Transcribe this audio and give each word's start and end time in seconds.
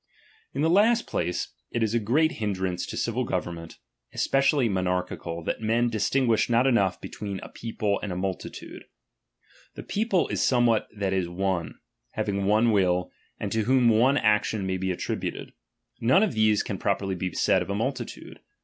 In 0.55 0.63
the 0.63 0.67
last 0.71 1.05
place, 1.05 1.49
it 1.69 1.83
is 1.83 1.93
a 1.93 1.99
great 1.99 2.31
hindrance 2.41 2.87
to 2.87 2.97
civil 2.97 3.23
government, 3.23 3.77
especially 4.11 4.67
monarchical, 4.67 5.43
that 5.43 5.61
men 5.61 5.85
:e, 5.85 5.89
distinguish 5.89 6.49
not 6.49 6.65
enough 6.65 6.99
between 6.99 7.39
a 7.43 7.49
people 7.49 7.99
and 8.01 8.11
a 8.11 8.15
^'™ 8.15 8.19
multitude. 8.19 8.85
The 9.75 9.83
people 9.83 10.27
is 10.29 10.41
somewhat 10.41 10.87
that 10.97 11.13
is 11.13 11.27
owe, 11.27 11.69
having 12.13 12.45
one 12.45 12.71
will, 12.71 13.11
and 13.39 13.51
to 13.51 13.65
whom 13.65 13.89
one 13.89 14.17
action 14.17 14.65
may 14.65 14.77
be 14.77 14.89
attributed; 14.89 15.53
none 15.99 16.23
of 16.23 16.33
these 16.33 16.63
can 16.63 16.79
properly 16.79 17.13
be 17.13 17.31
said 17.33 17.61
of 17.61 17.69
a 17.69 17.75
multitude. 17.75 18.39